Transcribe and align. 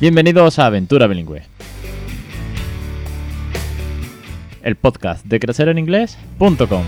Bienvenidos 0.00 0.58
a 0.58 0.64
Aventura 0.64 1.06
Bilingüe. 1.06 1.42
El 4.62 4.74
podcast 4.76 5.26
de 5.26 5.38
crecereninglés.com. 5.38 6.84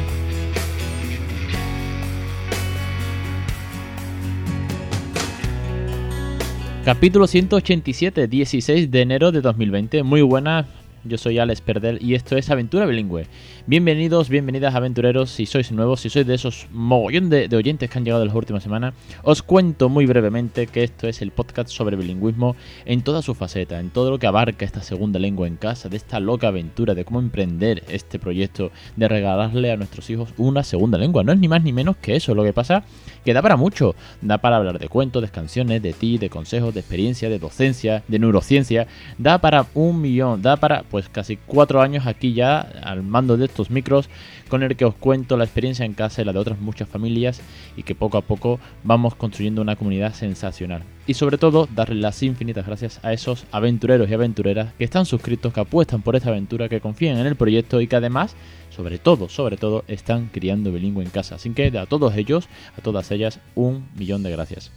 Capítulo 6.87 7.27
187, 7.27 8.29
16 8.29 8.91
de 8.91 9.01
enero 9.03 9.31
de 9.31 9.43
2020. 9.43 10.03
Muy 10.05 10.23
buenas, 10.23 10.65
yo 11.05 11.19
soy 11.19 11.39
Alex 11.39 11.61
Perdel 11.61 11.99
y 12.01 12.15
esto 12.15 12.37
es 12.37 12.51
Aventura 12.51 12.87
Bilingüe. 12.87 13.27
Bienvenidos, 13.67 14.29
bienvenidas 14.29 14.75
aventureros, 14.75 15.31
si 15.31 15.47
sois 15.47 15.73
nuevos, 15.73 16.01
si 16.01 16.11
sois 16.11 16.27
de 16.27 16.35
esos 16.35 16.69
mogollón 16.73 17.29
de, 17.31 17.49
oyentes 17.57 17.91
que 17.91 17.99
han 17.99 18.05
llegado 18.05 18.23
en 18.23 18.29
las 18.29 18.37
últimas 18.37 18.63
semanas, 18.63 18.95
os 19.23 19.43
cuento 19.43 19.89
muy 19.89 20.07
brevemente 20.07 20.67
que 20.67 20.85
esto 20.85 21.09
es 21.09 21.23
el 21.23 21.33
podcast 21.33 21.71
sobre 21.71 21.97
bilingüismo 21.97 22.57
en 22.85 23.03
toda 23.03 23.23
su 23.23 23.35
faceta, 23.35 23.81
en 23.81 23.91
todo 23.91 24.11
lo 24.11 24.19
que 24.19 24.27
abarca 24.27 24.65
esta 24.65 24.83
segunda 24.83 25.19
lengua 25.19 25.47
en 25.47 25.57
casa, 25.57 25.89
de 25.89 25.97
esta 25.97 26.21
loca 26.21 26.49
aventura, 26.49 26.95
de 26.95 27.05
cómo 27.05 27.21
emprender 27.21 27.83
este 27.89 28.19
proyecto, 28.19 28.71
de 28.97 29.09
regalarle 29.09 29.73
a 29.73 29.77
nuestros 29.77 30.09
hijos 30.11 30.33
una 30.37 30.63
segunda 30.63 30.99
lengua. 30.99 31.25
No 31.25 31.33
es 31.33 31.39
ni 31.39 31.49
más 31.49 31.63
ni 31.63 31.73
menos 31.73 31.97
que 31.97 32.17
eso, 32.17 32.35
lo 32.35 32.45
que 32.45 32.53
pasa 32.53 32.85
que 33.25 33.35
da 33.35 33.43
para 33.43 33.57
mucho, 33.57 33.95
da 34.21 34.39
para 34.39 34.57
hablar 34.57 34.79
de 34.79 34.89
cuentos, 34.89 35.23
de 35.23 35.29
canciones, 35.29 35.83
de 35.83 35.93
ti, 35.93 36.19
de 36.19 36.31
consejos, 36.31 36.75
de 36.75 36.81
experiencia, 36.81 37.29
de 37.29 37.39
docencia, 37.39 38.03
de 38.09 38.19
neurociencia, 38.19 38.87
da 39.19 39.39
para 39.39 39.67
un 39.75 40.01
millón, 40.01 40.43
da 40.43 40.57
para 40.57 40.83
pues 40.93 41.09
casi 41.09 41.39
cuatro 41.39 41.81
años 41.81 42.07
aquí 42.07 42.35
ya 42.35 42.61
al 42.61 43.03
mando 43.03 43.39
de 43.39 43.47
estos 43.47 43.71
micros 43.71 44.11
con 44.51 44.63
el 44.63 44.77
que 44.77 44.85
os 44.85 44.95
cuento 44.95 45.39
la 45.39 45.45
experiencia 45.45 45.87
en 45.87 45.95
casa 45.95 46.21
y 46.21 46.27
la 46.27 46.35
de 46.35 46.39
otras 46.39 46.61
muchas 46.61 46.87
familias 46.87 47.41
y 47.79 47.83
que 47.83 47.95
poco 47.95 48.19
a 48.19 48.21
poco 48.21 48.61
vamos 48.85 49.15
construyendo 49.15 49.63
una 49.63 49.75
comunidad 49.75 50.13
sensacional. 50.13 50.83
Y 51.07 51.15
sobre 51.15 51.39
todo, 51.39 51.67
darles 51.75 51.99
las 51.99 52.23
infinitas 52.23 52.67
gracias 52.67 53.01
a 53.03 53.15
esos 53.15 53.47
aventureros 53.53 54.11
y 54.11 54.13
aventureras 54.13 54.75
que 54.75 54.85
están 54.85 55.07
suscritos, 55.07 55.55
que 55.55 55.61
apuestan 55.61 56.03
por 56.03 56.15
esta 56.15 56.29
aventura, 56.29 56.69
que 56.69 56.83
confían 56.83 57.17
en 57.17 57.27
el 57.27 57.37
proyecto 57.37 57.81
y 57.81 57.87
que 57.87 57.97
además, 57.97 58.37
sobre 58.69 58.99
todo, 58.99 59.31
sobre 59.31 59.57
todo, 59.57 59.85
están 59.89 60.29
criando 60.31 60.73
bilingüe 60.73 61.03
en 61.03 61.11
casa. 61.11 61.37
Así 61.37 61.49
que 61.55 61.69
a 61.79 61.87
todos 61.87 62.15
ellos, 62.19 62.51
a 62.77 62.83
todas 62.83 63.11
ellas, 63.11 63.41
un 63.55 63.89
millón 63.97 64.23
de 64.23 64.31
gracias. 64.31 64.71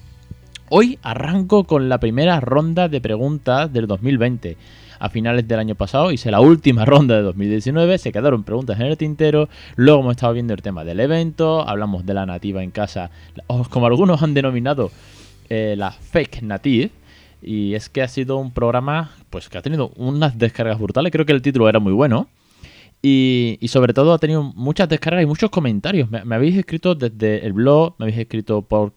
Hoy 0.69 0.97
arranco 1.03 1.66
con 1.66 1.89
la 1.89 2.00
primera 2.00 2.39
ronda 2.39 2.88
de 2.88 3.02
preguntas 3.02 3.72
del 3.73 3.85
2020 3.85 4.55
a 5.06 5.09
finales 5.09 5.48
del 5.48 5.59
año 5.59 5.75
pasado, 5.75 6.11
hice 6.11 6.31
la 6.31 6.42
última 6.42 6.84
ronda 6.94 7.16
de 7.16 7.22
2019, 7.22 8.00
se 8.00 8.11
quedaron 8.11 8.44
preguntas 8.44 8.80
en 8.80 8.88
el 8.88 8.98
tintero, 8.98 9.50
luego 9.75 10.02
hemos 10.02 10.16
estado 10.16 10.34
viendo 10.34 10.53
el 10.53 10.62
tema 10.64 10.84
del 10.84 11.00
evento, 11.00 11.67
hablamos 11.67 12.06
de 12.06 12.16
la 12.16 12.25
nativa 12.25 12.64
en 12.64 12.72
casa, 12.72 13.12
como 13.70 13.86
algunos 13.86 14.23
han 14.23 14.34
denominado 14.34 14.92
eh, 15.50 15.75
la 15.78 15.92
fake 15.92 16.42
native, 16.42 16.89
y 17.44 17.75
es 17.75 17.89
que 17.89 18.02
ha 18.02 18.08
sido 18.08 18.38
un 18.38 18.52
programa 18.52 19.12
pues 19.30 19.47
que 19.47 19.59
ha 19.59 19.62
tenido 19.62 19.92
unas 19.95 20.39
descargas 20.39 20.80
brutales, 20.80 21.12
creo 21.12 21.25
que 21.25 21.34
el 21.34 21.44
título 21.44 21.69
era 21.69 21.80
muy 21.80 21.94
bueno. 21.94 22.28
Y, 23.08 23.59
sobre 23.67 23.94
todo 23.94 24.14
ha 24.14 24.17
tenido 24.17 24.42
muchas 24.42 24.89
descargas 24.89 25.22
y 25.22 25.28
muchos 25.28 25.52
comentarios. 25.52 26.09
Me, 26.09 26.36
habéis 26.36 26.58
escrito 26.58 26.95
desde 26.95 27.45
el 27.45 27.53
blog, 27.53 27.94
me 28.00 28.06
habéis 28.06 28.17
escrito 28.17 28.64
por, 28.64 28.94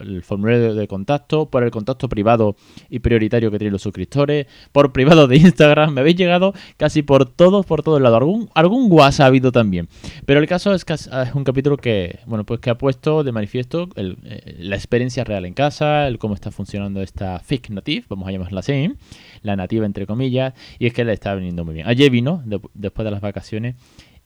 el 0.00 0.24
formulario 0.24 0.74
de 0.74 0.88
contacto, 0.88 1.48
por 1.48 1.62
el 1.62 1.70
contacto 1.70 2.08
privado 2.08 2.56
y 2.90 2.98
prioritario 2.98 3.52
que 3.52 3.58
tienen 3.58 3.74
los 3.74 3.82
suscriptores, 3.82 4.48
por 4.72 4.92
privado 4.92 5.28
de 5.28 5.36
Instagram. 5.36 5.94
Me 5.94 6.00
habéis 6.00 6.16
llegado 6.16 6.52
casi 6.76 7.02
por 7.02 7.26
todos, 7.26 7.64
por 7.64 7.84
todos 7.84 8.02
lados. 8.02 8.16
Algún, 8.16 8.50
algún 8.54 8.90
WhatsApp 8.90 9.26
ha 9.26 9.26
habido 9.26 9.52
también. 9.52 9.88
Pero 10.26 10.40
el 10.40 10.48
caso 10.48 10.74
es 10.74 10.84
que 10.84 10.94
es 10.94 11.08
un 11.32 11.44
capítulo 11.44 11.76
que, 11.76 12.18
bueno, 12.26 12.42
pues 12.44 12.58
que 12.58 12.70
ha 12.70 12.76
puesto 12.76 13.22
de 13.22 13.30
manifiesto 13.30 13.88
eh, 13.94 14.56
la 14.58 14.74
experiencia 14.74 15.22
real 15.22 15.44
en 15.44 15.54
casa, 15.54 16.08
el 16.08 16.18
cómo 16.18 16.34
está 16.34 16.50
funcionando 16.50 17.02
esta 17.02 17.38
fake 17.38 17.70
native, 17.70 18.04
vamos 18.08 18.26
a 18.26 18.32
llamarla 18.32 18.58
así, 18.58 18.94
la 19.42 19.54
nativa 19.54 19.86
entre 19.86 20.08
comillas, 20.08 20.54
y 20.80 20.86
es 20.86 20.92
que 20.92 21.04
le 21.04 21.12
está 21.12 21.36
viniendo 21.36 21.64
muy 21.64 21.74
bien. 21.74 21.86
Ayer 21.86 22.10
vino, 22.10 22.42
después 22.74 23.04
de 23.04 23.12
las 23.12 23.27
vacaciones 23.28 23.76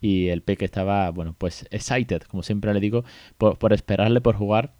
y 0.00 0.28
el 0.28 0.42
peque 0.42 0.64
estaba, 0.64 1.10
bueno, 1.10 1.34
pues 1.38 1.66
excited, 1.70 2.22
como 2.22 2.42
siempre 2.42 2.74
le 2.74 2.80
digo, 2.80 3.04
por, 3.38 3.72
esperarle 3.72 4.20
por 4.20 4.34
jugar 4.34 4.74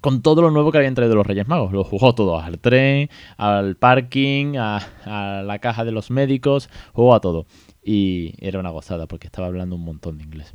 con 0.00 0.22
todo 0.22 0.42
lo 0.42 0.50
nuevo 0.50 0.70
que 0.70 0.78
habían 0.78 0.94
traído 0.94 1.16
los 1.16 1.26
Reyes 1.26 1.48
Magos. 1.48 1.72
Lo 1.72 1.82
jugó 1.82 2.14
todo, 2.14 2.38
al 2.38 2.58
tren, 2.60 3.08
al 3.36 3.76
parking, 3.76 4.56
a, 4.56 4.76
a, 5.04 5.42
la 5.42 5.58
caja 5.58 5.84
de 5.84 5.92
los 5.92 6.10
médicos, 6.10 6.70
jugó 6.92 7.14
a 7.14 7.20
todo. 7.20 7.46
Y 7.82 8.34
era 8.38 8.60
una 8.60 8.70
gozada 8.70 9.06
porque 9.06 9.26
estaba 9.26 9.48
hablando 9.48 9.76
un 9.76 9.84
montón 9.84 10.18
de 10.18 10.24
inglés. 10.24 10.54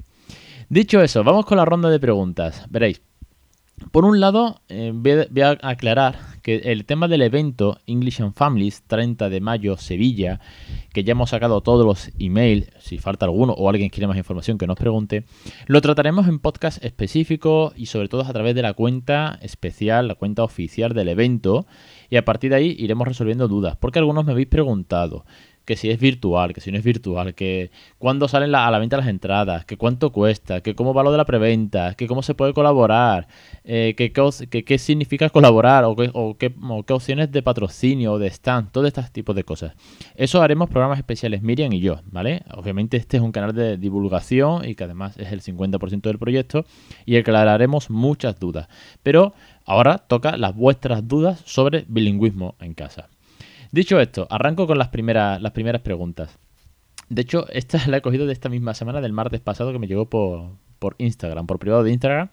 Dicho 0.70 1.02
eso, 1.02 1.24
vamos 1.24 1.46
con 1.46 1.58
la 1.58 1.66
ronda 1.66 1.90
de 1.90 2.00
preguntas. 2.00 2.68
Veréis, 2.70 3.02
por 3.92 4.06
un 4.06 4.20
lado, 4.20 4.62
eh, 4.70 4.92
voy 4.94 5.42
a 5.42 5.58
aclarar 5.62 6.29
que 6.42 6.58
el 6.58 6.86
tema 6.86 7.08
del 7.08 7.22
evento 7.22 7.80
English 7.88 8.22
and 8.22 8.34
Families 8.34 8.84
30 8.88 9.30
de 9.30 9.42
mayo 9.42 9.78
Sevilla, 9.78 10.40
que 10.94 11.04
ya 11.04 11.12
hemos 11.12 11.32
sacado 11.32 11.62
todos 11.62 11.86
los 11.86 12.12
emails, 12.20 12.70
si 12.80 12.98
falta 12.98 13.26
alguno 13.26 13.54
o 13.54 13.70
alguien 13.70 13.90
quiere 13.90 14.08
más 14.08 14.18
información 14.18 14.58
que 14.58 14.68
nos 14.68 14.78
pregunte, 14.78 15.26
lo 15.68 15.82
trataremos 15.82 16.28
en 16.28 16.40
podcast 16.40 16.84
específico 16.84 17.74
y 17.76 17.88
sobre 17.88 18.08
todo 18.08 18.24
a 18.26 18.34
través 18.34 18.56
de 18.56 18.62
la 18.62 18.74
cuenta 18.74 19.40
especial, 19.42 20.08
la 20.08 20.16
cuenta 20.16 20.44
oficial 20.44 20.94
del 20.94 21.10
evento 21.10 21.66
y 22.10 22.18
a 22.18 22.26
partir 22.26 22.50
de 22.52 22.58
ahí 22.58 22.76
iremos 22.80 23.08
resolviendo 23.08 23.48
dudas, 23.48 23.78
porque 23.78 24.00
algunos 24.00 24.26
me 24.26 24.32
habéis 24.32 24.48
preguntado 24.48 25.26
que 25.70 25.78
si 25.78 25.92
es 25.92 26.00
virtual, 26.00 26.52
que 26.52 26.62
si 26.62 26.72
no 26.72 26.80
es 26.80 26.84
virtual, 26.84 27.36
que 27.36 27.70
cuándo 28.00 28.28
salen 28.28 28.56
a 28.56 28.72
la 28.72 28.80
venta 28.80 28.98
las 28.98 29.06
entradas, 29.06 29.66
que 29.66 29.78
cuánto 29.78 30.12
cuesta, 30.12 30.62
que 30.62 30.74
cómo 30.74 30.96
va 30.96 31.04
lo 31.04 31.12
de 31.12 31.20
la 31.20 31.26
preventa, 31.26 31.94
que 31.94 32.08
cómo 32.08 32.24
se 32.24 32.34
puede 32.34 32.56
colaborar, 32.56 33.28
eh, 33.64 33.94
que, 33.96 34.12
qué 34.12 34.78
significa 34.80 35.30
colaborar 35.30 35.84
o, 35.86 35.96
qué, 36.40 36.52
opciones 36.90 37.32
de 37.32 37.44
patrocinio 37.44 38.14
o 38.14 38.18
de 38.18 38.26
stand, 38.32 38.72
todo 38.72 38.88
este 38.88 39.04
tipo 39.12 39.36
de 39.36 39.44
cosas. 39.44 39.74
Eso 40.16 40.42
haremos 40.42 40.72
programas 40.72 40.98
especiales 40.98 41.44
Miriam 41.44 41.72
y 41.72 41.82
yo, 41.82 42.00
¿vale? 42.06 42.42
Obviamente 42.56 42.98
este 42.98 43.18
es 43.18 43.22
un 43.22 43.32
canal 43.32 43.54
de 43.54 43.78
divulgación 43.78 44.68
y 44.68 44.74
que 44.74 44.86
además 44.86 45.20
es 45.20 45.32
el 45.32 45.44
50% 45.44 46.02
del 46.02 46.18
proyecto 46.18 46.66
y 47.06 47.16
aclararemos 47.18 47.92
muchas 47.92 48.40
dudas. 48.40 48.70
Pero 49.04 49.36
ahora 49.66 50.00
toca 50.00 50.36
las 50.36 50.56
vuestras 50.56 51.08
dudas 51.08 51.44
sobre 51.46 51.86
bilingüismo 51.88 52.56
en 52.60 52.74
casa. 52.74 53.08
Dicho 53.72 54.00
esto, 54.00 54.28
arranco 54.30 54.66
con 54.66 54.78
las 54.78 54.88
primeras, 54.88 55.42
las 55.42 55.52
primeras 55.52 55.82
preguntas. 55.82 56.40
De 57.10 57.22
hecho, 57.22 57.48
esta 57.50 57.80
la 57.88 57.98
he 57.98 58.02
cogido 58.02 58.26
de 58.26 58.34
esta 58.34 58.50
misma 58.50 58.74
semana, 58.74 59.02
del 59.02 59.14
martes 59.14 59.42
pasado, 59.42 59.72
que 59.72 59.80
me 59.80 59.88
llegó 59.88 60.10
por, 60.10 60.52
por 60.80 60.96
Instagram, 60.98 61.46
por 61.46 61.60
privado 61.60 61.84
de 61.84 61.92
Instagram, 61.92 62.30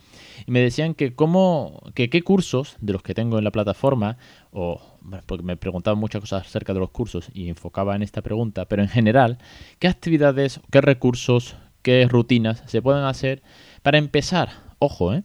y 0.46 0.50
me 0.50 0.60
decían 0.60 0.94
que 0.94 1.14
cómo, 1.14 1.82
que 1.94 2.08
qué 2.08 2.22
cursos 2.22 2.76
de 2.80 2.92
los 2.92 3.02
que 3.02 3.14
tengo 3.14 3.38
en 3.38 3.44
la 3.44 3.50
plataforma, 3.50 4.16
o 4.50 4.80
porque 5.26 5.44
me 5.44 5.56
preguntaban 5.56 5.98
muchas 5.98 6.20
cosas 6.20 6.46
acerca 6.46 6.72
de 6.72 6.80
los 6.80 6.90
cursos 6.90 7.30
y 7.34 7.48
enfocaba 7.48 7.94
en 7.96 8.02
esta 8.02 8.22
pregunta, 8.22 8.64
pero 8.66 8.82
en 8.82 8.88
general, 8.88 9.38
qué 9.78 9.88
actividades, 9.88 10.60
qué 10.70 10.80
recursos, 10.80 11.56
qué 11.82 12.06
rutinas 12.08 12.62
se 12.66 12.82
pueden 12.82 13.04
hacer 13.04 13.42
para 13.82 13.98
empezar, 13.98 14.50
ojo, 14.78 15.14
¿eh? 15.14 15.22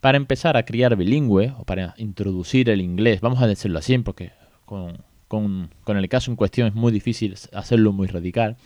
para 0.00 0.16
empezar 0.16 0.56
a 0.56 0.64
criar 0.64 0.96
bilingüe 0.96 1.54
o 1.56 1.64
para 1.64 1.94
introducir 1.96 2.68
el 2.68 2.80
inglés, 2.80 3.20
vamos 3.20 3.40
a 3.40 3.46
decirlo 3.46 3.78
así, 3.78 3.96
porque 3.98 4.32
con, 4.64 4.98
con, 5.32 5.70
el 5.86 6.08
caso 6.10 6.30
en 6.30 6.36
cuestión 6.36 6.68
es 6.68 6.74
muy 6.74 6.92
difícil 6.92 7.34
hacerlo 7.54 7.94
muy 7.94 8.06
radical. 8.06 8.58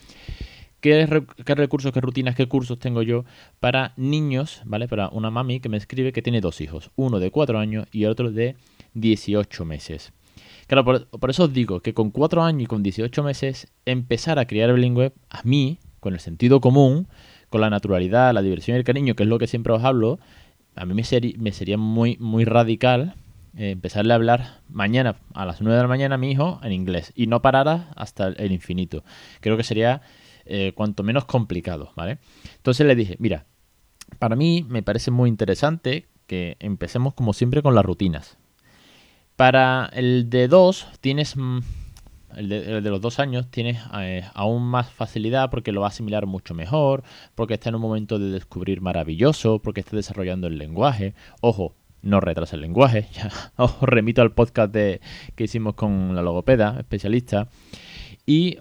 ¿Qué, 0.81 1.05
recursos, 1.05 1.93
qué 1.93 2.01
rutinas, 2.01 2.35
qué 2.35 2.47
cursos 2.47 2.77
tengo 2.77 3.01
yo 3.03 3.23
para 3.61 3.93
niños, 3.95 4.61
¿vale? 4.65 4.89
Para 4.89 5.07
una 5.07 5.31
mami 5.31 5.61
que 5.61 5.69
me 5.69 5.77
escribe 5.77 6.11
que 6.11 6.21
tiene 6.21 6.41
dos 6.41 6.59
hijos, 6.59 6.91
uno 6.97 7.19
de 7.19 7.31
cuatro 7.31 7.57
años 7.57 7.87
y 7.93 8.03
otro 8.03 8.31
de 8.31 8.57
18 8.95 9.63
meses. 9.63 10.11
Claro, 10.67 10.83
por, 10.83 11.29
eso 11.29 11.45
os 11.45 11.53
digo 11.53 11.79
que 11.79 11.93
con 11.93 12.11
cuatro 12.11 12.43
años 12.43 12.63
y 12.63 12.65
con 12.65 12.83
18 12.83 13.23
meses, 13.23 13.71
empezar 13.85 14.37
a 14.37 14.45
criar 14.45 14.73
bilingüe, 14.73 15.13
a 15.29 15.41
mí, 15.43 15.79
con 16.01 16.13
el 16.13 16.19
sentido 16.19 16.59
común, 16.59 17.07
con 17.49 17.61
la 17.61 17.69
naturalidad, 17.69 18.33
la 18.33 18.41
diversión 18.41 18.75
y 18.75 18.79
el 18.79 18.83
cariño, 18.83 19.15
que 19.15 19.23
es 19.23 19.29
lo 19.29 19.39
que 19.39 19.47
siempre 19.47 19.71
os 19.71 19.85
hablo, 19.85 20.19
a 20.75 20.85
mí 20.85 20.93
me, 20.93 21.03
me 21.37 21.51
sería 21.53 21.77
muy, 21.77 22.17
muy 22.19 22.43
radical 22.43 23.15
empezarle 23.57 24.13
a 24.13 24.15
hablar 24.15 24.61
mañana 24.69 25.17
a 25.33 25.45
las 25.45 25.61
9 25.61 25.75
de 25.75 25.81
la 25.81 25.87
mañana 25.87 26.15
a 26.15 26.17
mi 26.17 26.31
hijo 26.31 26.59
en 26.63 26.71
inglés 26.71 27.11
y 27.15 27.27
no 27.27 27.41
parara 27.41 27.89
hasta 27.95 28.27
el 28.27 28.51
infinito. 28.51 29.03
Creo 29.41 29.57
que 29.57 29.63
sería 29.63 30.01
eh, 30.45 30.73
cuanto 30.75 31.03
menos 31.03 31.25
complicado, 31.25 31.91
¿vale? 31.95 32.19
Entonces 32.55 32.85
le 32.85 32.95
dije, 32.95 33.15
mira, 33.19 33.45
para 34.19 34.35
mí 34.35 34.65
me 34.67 34.83
parece 34.83 35.11
muy 35.11 35.29
interesante 35.29 36.07
que 36.27 36.57
empecemos 36.59 37.13
como 37.13 37.33
siempre 37.33 37.61
con 37.61 37.75
las 37.75 37.85
rutinas. 37.85 38.37
Para 39.35 39.89
el 39.93 40.29
de 40.29 40.47
2 40.47 40.87
tienes... 41.01 41.35
Mm, 41.35 41.59
el 42.35 42.49
de, 42.49 42.81
los 42.81 43.01
dos 43.01 43.19
años 43.19 43.49
tienes 43.49 43.79
eh, 43.99 44.23
aún 44.35 44.61
más 44.61 44.91
facilidad 44.91 45.49
porque 45.49 45.71
lo 45.71 45.81
va 45.81 45.87
a 45.87 45.89
asimilar 45.89 46.27
mucho 46.27 46.53
mejor, 46.53 47.03
porque 47.33 47.55
está 47.55 47.69
en 47.69 47.75
un 47.75 47.81
momento 47.81 48.19
de 48.19 48.29
descubrir 48.29 48.79
maravilloso, 48.79 49.59
porque 49.59 49.79
está 49.79 49.95
desarrollando 49.95 50.45
el 50.45 50.59
lenguaje. 50.59 51.15
Ojo, 51.41 51.73
no 52.07 52.19
retrasa 52.19 52.55
el 52.55 52.61
lenguaje. 52.61 53.07
Ya 53.13 53.31
os 53.57 53.81
remito 53.81 54.21
al 54.21 54.31
podcast 54.31 54.73
de, 54.73 55.01
que 55.35 55.43
hicimos 55.43 55.75
con 55.75 56.15
la 56.15 56.21
logopeda 56.21 56.77
especialista. 56.79 57.49
Y 58.25 58.57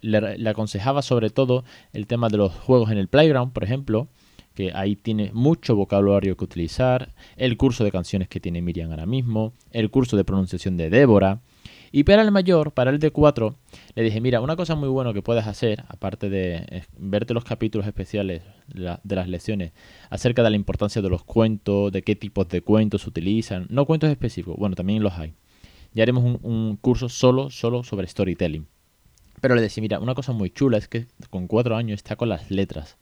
le, 0.00 0.48
aconsejaba 0.48 1.02
sobre 1.02 1.30
todo 1.30 1.64
el 1.92 2.06
tema 2.06 2.28
de 2.28 2.38
los 2.38 2.52
juegos 2.52 2.90
en 2.90 2.98
el 2.98 3.06
playground, 3.06 3.52
por 3.52 3.62
ejemplo, 3.62 4.08
que 4.54 4.72
ahí 4.74 4.96
tiene 4.96 5.30
mucho 5.32 5.76
vocabulario 5.76 6.36
que 6.36 6.44
utilizar, 6.44 7.12
el 7.36 7.56
curso 7.56 7.84
de 7.84 7.92
canciones 7.92 8.28
que 8.28 8.40
tiene 8.40 8.62
Miriam 8.62 8.90
ahora 8.90 9.06
mismo, 9.06 9.52
el 9.70 9.90
curso 9.90 10.16
de 10.16 10.24
pronunciación 10.24 10.76
de 10.76 10.90
Débora. 10.90 11.40
Y 11.92 12.04
para 12.04 12.22
el 12.22 12.30
mayor, 12.30 12.72
para 12.72 12.90
el 12.90 13.00
de 13.00 13.10
4, 13.10 13.56
le 13.96 14.02
dije, 14.02 14.20
mira, 14.20 14.40
una 14.40 14.54
cosa 14.54 14.76
muy 14.76 14.88
buena 14.88 15.12
que 15.12 15.22
puedes 15.22 15.46
hacer, 15.46 15.84
aparte 15.88 16.30
de 16.30 16.64
eh, 16.68 16.84
verte 16.96 17.34
los 17.34 17.44
capítulos 17.44 17.86
especiales 17.86 18.42
de 18.68 19.16
las 19.16 19.28
lecciones 19.28 19.72
acerca 20.08 20.44
de 20.44 20.50
la 20.50 20.56
importancia 20.56 21.02
de 21.02 21.08
los 21.08 21.24
cuentos, 21.24 21.90
de 21.90 22.02
qué 22.02 22.14
tipos 22.14 22.48
de 22.48 22.62
cuentos 22.62 23.02
se 23.02 23.08
utilizan, 23.08 23.66
no 23.70 23.86
cuentos 23.86 24.08
específicos, 24.08 24.56
bueno, 24.56 24.76
también 24.76 25.02
los 25.02 25.14
hay. 25.14 25.34
Ya 25.92 26.04
haremos 26.04 26.38
un, 26.42 26.76
curso 26.76 27.08
solo, 27.08 27.50
solo 27.50 27.82
sobre 27.82 28.06
storytelling. 28.06 28.68
Pero 29.40 29.56
le 29.56 29.62
decía, 29.62 29.80
mira, 29.80 29.98
una 29.98 30.14
cosa 30.14 30.32
muy 30.32 30.50
chula 30.50 30.78
es 30.78 30.86
que 30.86 31.06
con 31.28 31.48
4 31.48 31.74
años 31.74 31.96
está 31.96 32.14
con 32.14 32.28
las 32.28 32.52
letras. 32.52 32.98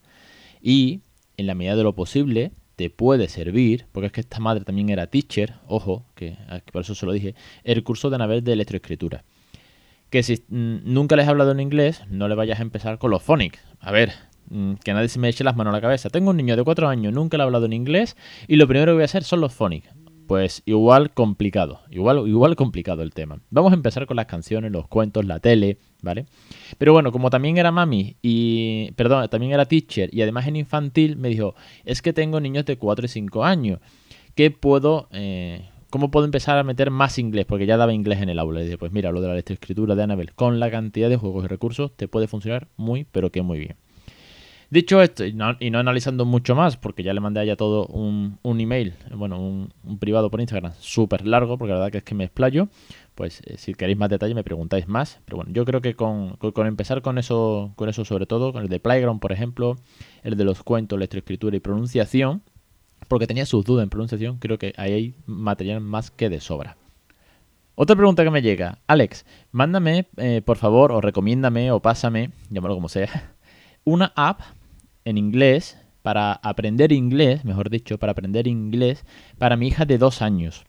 Y 0.62 1.02
en 1.36 1.46
la 1.46 1.54
medida 1.54 1.76
de 1.76 1.82
lo 1.82 1.94
posible, 1.94 2.52
te 2.78 2.90
puede 2.90 3.26
servir, 3.28 3.86
porque 3.90 4.06
es 4.06 4.12
que 4.12 4.20
esta 4.20 4.38
madre 4.38 4.64
también 4.64 4.88
era 4.88 5.08
teacher, 5.08 5.54
ojo, 5.66 6.04
que, 6.14 6.36
por 6.72 6.82
eso 6.82 6.94
se 6.94 7.06
lo 7.06 7.12
dije, 7.12 7.34
el 7.64 7.82
curso 7.82 8.08
de 8.08 8.14
Anabel 8.14 8.44
de 8.44 8.52
electroescritura. 8.52 9.24
Que 10.10 10.22
si 10.22 10.44
mm, 10.48 10.82
nunca 10.84 11.16
les 11.16 11.26
he 11.26 11.30
hablado 11.30 11.50
en 11.50 11.58
inglés, 11.58 12.04
no 12.08 12.28
le 12.28 12.36
vayas 12.36 12.60
a 12.60 12.62
empezar 12.62 12.98
con 12.98 13.10
los 13.10 13.20
phonics. 13.20 13.58
A 13.80 13.90
ver, 13.90 14.12
mm, 14.50 14.74
que 14.74 14.92
nadie 14.92 15.08
se 15.08 15.18
me 15.18 15.28
eche 15.28 15.42
las 15.42 15.56
manos 15.56 15.72
a 15.72 15.76
la 15.76 15.80
cabeza. 15.80 16.08
Tengo 16.08 16.30
un 16.30 16.36
niño 16.36 16.56
de 16.56 16.62
4 16.62 16.88
años, 16.88 17.12
nunca 17.12 17.36
le 17.36 17.42
he 17.42 17.46
hablado 17.46 17.66
en 17.66 17.72
inglés, 17.72 18.16
y 18.46 18.54
lo 18.54 18.68
primero 18.68 18.92
que 18.92 18.94
voy 18.94 19.02
a 19.02 19.06
hacer 19.06 19.24
son 19.24 19.40
los 19.40 19.52
phonics 19.52 19.88
pues 20.28 20.62
igual 20.66 21.10
complicado, 21.14 21.80
igual, 21.90 22.28
igual 22.28 22.54
complicado 22.54 23.02
el 23.02 23.14
tema. 23.14 23.40
Vamos 23.48 23.72
a 23.72 23.74
empezar 23.74 24.04
con 24.04 24.18
las 24.18 24.26
canciones, 24.26 24.70
los 24.70 24.86
cuentos, 24.86 25.24
la 25.24 25.40
tele, 25.40 25.78
¿vale? 26.02 26.26
Pero 26.76 26.92
bueno, 26.92 27.12
como 27.12 27.30
también 27.30 27.56
era 27.56 27.72
mami 27.72 28.16
y, 28.20 28.92
perdón, 28.92 29.26
también 29.30 29.52
era 29.52 29.64
teacher 29.64 30.10
y 30.12 30.20
además 30.20 30.46
en 30.46 30.56
infantil, 30.56 31.16
me 31.16 31.30
dijo, 31.30 31.54
es 31.86 32.02
que 32.02 32.12
tengo 32.12 32.40
niños 32.40 32.66
de 32.66 32.76
4 32.76 33.06
y 33.06 33.08
5 33.08 33.42
años, 33.42 33.80
¿qué 34.34 34.50
puedo, 34.50 35.08
eh, 35.12 35.70
cómo 35.88 36.10
puedo 36.10 36.26
empezar 36.26 36.58
a 36.58 36.62
meter 36.62 36.90
más 36.90 37.18
inglés? 37.18 37.46
Porque 37.46 37.64
ya 37.64 37.78
daba 37.78 37.94
inglés 37.94 38.20
en 38.20 38.28
el 38.28 38.38
aula. 38.38 38.60
Y 38.60 38.64
dije, 38.64 38.76
pues 38.76 38.92
mira, 38.92 39.10
lo 39.12 39.22
de 39.22 39.28
la 39.28 39.34
lectoescritura 39.34 39.94
de 39.94 40.02
Annabel, 40.02 40.34
con 40.34 40.60
la 40.60 40.70
cantidad 40.70 41.08
de 41.08 41.16
juegos 41.16 41.46
y 41.46 41.48
recursos, 41.48 41.96
te 41.96 42.06
puede 42.06 42.28
funcionar 42.28 42.68
muy, 42.76 43.04
pero 43.04 43.32
que 43.32 43.40
muy 43.40 43.58
bien. 43.58 43.76
Dicho 44.70 45.00
esto, 45.00 45.24
y 45.24 45.32
no, 45.32 45.56
analizando 45.78 46.26
mucho 46.26 46.54
más, 46.54 46.76
porque 46.76 47.02
ya 47.02 47.14
le 47.14 47.20
mandé 47.20 47.50
a 47.50 47.56
todo 47.56 47.86
un, 47.86 48.38
email, 48.44 48.92
bueno, 49.14 49.40
un, 49.40 49.98
privado 49.98 50.30
por 50.30 50.40
Instagram, 50.40 50.74
súper 50.78 51.26
largo, 51.26 51.56
porque 51.56 51.72
la 51.72 51.78
verdad 51.78 51.92
que 51.92 51.98
es 51.98 52.04
que 52.04 52.14
me 52.14 52.24
explayo, 52.24 52.68
pues 53.14 53.40
eh, 53.46 53.56
si 53.56 53.72
queréis 53.72 53.96
más 53.96 54.10
detalle 54.10 54.34
me 54.34 54.44
preguntáis 54.44 54.86
más. 54.86 55.20
Pero 55.24 55.38
bueno, 55.38 55.52
yo 55.54 55.64
creo 55.64 55.80
que 55.80 55.94
con, 55.94 56.36
empezar 56.66 57.00
con 57.00 57.16
eso, 57.16 57.72
con 57.76 57.88
eso 57.88 58.04
sobre 58.04 58.26
todo, 58.26 58.52
con 58.52 58.62
el 58.62 58.68
de 58.68 58.78
Playground, 58.78 59.20
por 59.20 59.32
ejemplo, 59.32 59.76
el 60.22 60.36
de 60.36 60.44
los 60.44 60.62
cuentos, 60.62 60.98
lectoescritura 60.98 61.56
y 61.56 61.60
pronunciación, 61.60 62.42
porque 63.08 63.26
tenía 63.26 63.46
sus 63.46 63.64
dudas 63.64 63.84
en 63.84 63.88
pronunciación, 63.88 64.36
creo 64.36 64.58
que 64.58 64.74
ahí 64.76 64.92
hay 64.92 65.14
material 65.24 65.80
más 65.80 66.10
que 66.10 66.28
de 66.28 66.40
sobra. 66.40 66.76
Otra 67.74 67.96
pregunta 67.96 68.22
que 68.22 68.30
me 68.30 68.42
llega, 68.42 68.80
Alex, 68.86 69.24
mándame, 69.50 70.08
eh, 70.18 70.42
por 70.44 70.58
favor, 70.58 70.92
o 70.92 71.00
recomiéndame, 71.00 71.70
o 71.72 71.80
pásame, 71.80 72.32
llámalo 72.50 72.74
como 72.74 72.90
sea, 72.90 73.34
una 73.84 74.12
app 74.14 74.40
en 75.08 75.18
inglés, 75.18 75.78
para 76.02 76.32
aprender 76.32 76.92
inglés, 76.92 77.44
mejor 77.44 77.70
dicho, 77.70 77.98
para 77.98 78.12
aprender 78.12 78.46
inglés 78.46 79.04
para 79.38 79.56
mi 79.56 79.68
hija 79.68 79.84
de 79.84 79.98
dos 79.98 80.22
años. 80.22 80.64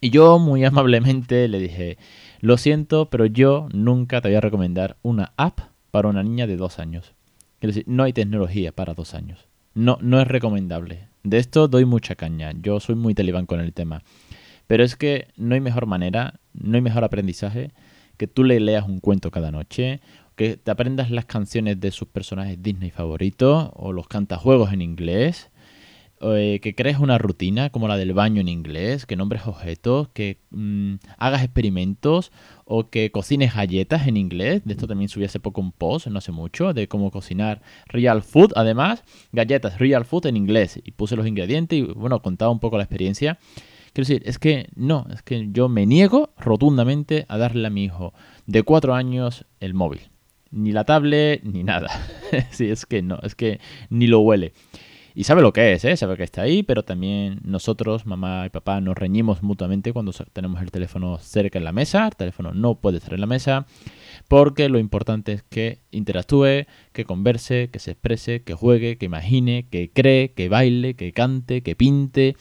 Y 0.00 0.10
yo 0.10 0.38
muy 0.38 0.64
amablemente 0.66 1.46
le 1.48 1.58
dije, 1.58 1.98
lo 2.40 2.56
siento, 2.56 3.10
pero 3.10 3.26
yo 3.26 3.68
nunca 3.72 4.20
te 4.20 4.28
voy 4.28 4.36
a 4.36 4.40
recomendar 4.40 4.96
una 5.02 5.32
app 5.36 5.60
para 5.90 6.08
una 6.08 6.22
niña 6.22 6.46
de 6.46 6.56
dos 6.56 6.78
años. 6.78 7.14
Quiero 7.58 7.74
decir, 7.74 7.84
no 7.86 8.04
hay 8.04 8.12
tecnología 8.12 8.72
para 8.72 8.94
dos 8.94 9.14
años. 9.14 9.46
No, 9.74 9.98
no 10.00 10.20
es 10.20 10.26
recomendable. 10.26 11.08
De 11.22 11.38
esto 11.38 11.68
doy 11.68 11.84
mucha 11.84 12.14
caña. 12.14 12.52
Yo 12.60 12.80
soy 12.80 12.94
muy 12.94 13.14
talibán 13.14 13.46
con 13.46 13.60
el 13.60 13.72
tema. 13.72 14.02
Pero 14.66 14.84
es 14.84 14.96
que 14.96 15.28
no 15.36 15.54
hay 15.54 15.60
mejor 15.60 15.86
manera, 15.86 16.40
no 16.54 16.76
hay 16.76 16.80
mejor 16.80 17.04
aprendizaje 17.04 17.72
que 18.16 18.26
tú 18.26 18.44
le 18.44 18.60
leas 18.60 18.86
un 18.86 19.00
cuento 19.00 19.30
cada 19.30 19.50
noche 19.50 20.00
que 20.40 20.56
te 20.56 20.70
aprendas 20.70 21.10
las 21.10 21.26
canciones 21.26 21.78
de 21.80 21.90
sus 21.90 22.08
personajes 22.08 22.62
Disney 22.62 22.90
favoritos 22.90 23.68
o 23.74 23.92
los 23.92 24.08
cantajuegos 24.08 24.72
en 24.72 24.80
inglés, 24.80 25.50
eh, 26.22 26.60
que 26.62 26.74
crees 26.74 26.98
una 26.98 27.18
rutina 27.18 27.68
como 27.68 27.88
la 27.88 27.98
del 27.98 28.14
baño 28.14 28.40
en 28.40 28.48
inglés, 28.48 29.04
que 29.04 29.16
nombres 29.16 29.46
objetos, 29.46 30.08
que 30.14 30.40
mm, 30.48 30.94
hagas 31.18 31.44
experimentos 31.44 32.32
o 32.64 32.88
que 32.88 33.12
cocines 33.12 33.54
galletas 33.54 34.06
en 34.06 34.16
inglés. 34.16 34.62
De 34.64 34.72
esto 34.72 34.86
también 34.86 35.10
subí 35.10 35.26
hace 35.26 35.40
poco 35.40 35.60
un 35.60 35.72
post, 35.72 36.06
no 36.06 36.16
hace 36.16 36.32
mucho, 36.32 36.72
de 36.72 36.88
cómo 36.88 37.10
cocinar 37.10 37.60
real 37.88 38.22
food. 38.22 38.52
Además, 38.56 39.04
galletas 39.32 39.78
real 39.78 40.06
food 40.06 40.24
en 40.24 40.38
inglés. 40.38 40.80
Y 40.82 40.92
puse 40.92 41.16
los 41.16 41.26
ingredientes 41.26 41.80
y 41.80 41.82
bueno, 41.82 42.22
contaba 42.22 42.50
un 42.50 42.60
poco 42.60 42.78
la 42.78 42.84
experiencia. 42.84 43.38
Quiero 43.92 44.08
decir, 44.08 44.22
es 44.24 44.38
que 44.38 44.70
no, 44.74 45.06
es 45.12 45.20
que 45.20 45.48
yo 45.52 45.68
me 45.68 45.84
niego 45.84 46.32
rotundamente 46.38 47.26
a 47.28 47.36
darle 47.36 47.66
a 47.66 47.70
mi 47.70 47.84
hijo 47.84 48.14
de 48.46 48.62
cuatro 48.62 48.94
años 48.94 49.44
el 49.60 49.74
móvil 49.74 50.10
ni 50.50 50.72
la 50.72 50.84
tablet, 50.84 51.42
ni 51.44 51.64
nada. 51.64 51.88
sí, 52.50 52.70
es 52.70 52.86
que 52.86 53.02
no, 53.02 53.18
es 53.22 53.34
que 53.34 53.60
ni 53.88 54.06
lo 54.06 54.20
huele. 54.20 54.52
Y 55.14 55.24
sabe 55.24 55.42
lo 55.42 55.52
que 55.52 55.72
es, 55.72 55.84
¿eh? 55.84 55.96
sabe 55.96 56.16
que 56.16 56.22
está 56.22 56.42
ahí, 56.42 56.62
pero 56.62 56.84
también 56.84 57.40
nosotros, 57.44 58.06
mamá 58.06 58.46
y 58.46 58.50
papá, 58.50 58.80
nos 58.80 58.96
reñimos 58.96 59.42
mutuamente 59.42 59.92
cuando 59.92 60.12
tenemos 60.32 60.62
el 60.62 60.70
teléfono 60.70 61.18
cerca 61.18 61.58
en 61.58 61.64
la 61.64 61.72
mesa. 61.72 62.06
El 62.06 62.16
teléfono 62.16 62.54
no 62.54 62.76
puede 62.76 62.98
estar 62.98 63.14
en 63.14 63.20
la 63.20 63.26
mesa, 63.26 63.66
porque 64.28 64.68
lo 64.68 64.78
importante 64.78 65.32
es 65.32 65.42
que 65.42 65.80
interactúe, 65.90 66.66
que 66.92 67.04
converse, 67.04 67.70
que 67.72 67.80
se 67.80 67.90
exprese, 67.92 68.42
que 68.44 68.54
juegue, 68.54 68.98
que 68.98 69.06
imagine, 69.06 69.66
que 69.68 69.90
cree, 69.92 70.32
que 70.32 70.48
baile, 70.48 70.94
que 70.94 71.12
cante, 71.12 71.62
que 71.62 71.74
pinte. 71.74 72.36